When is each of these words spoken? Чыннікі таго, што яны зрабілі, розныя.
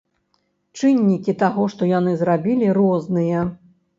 Чыннікі 0.79 1.35
таго, 1.43 1.67
што 1.75 1.89
яны 1.91 2.15
зрабілі, 2.21 2.73
розныя. 2.81 3.47